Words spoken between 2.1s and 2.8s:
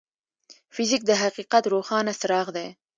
څراغ دی.